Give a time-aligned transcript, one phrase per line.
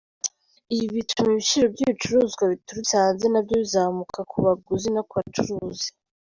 [0.75, 5.89] Ibi bituma ibiciro by’ibicuruzwa biturutse hanze nabyo bizamuka ku baguzi no ku bacuruzi.